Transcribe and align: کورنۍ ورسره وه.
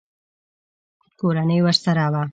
کورنۍ 1.19 1.59
ورسره 1.63 2.05
وه. 2.13 2.23